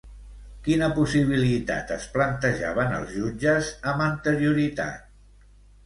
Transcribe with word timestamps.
Quina 0.67 0.87
possibilitat 0.95 1.93
es 1.97 2.09
plantejaven 2.17 2.99
els 3.03 3.15
jutges 3.21 3.73
amb 3.93 4.09
anterioritat? 4.11 5.11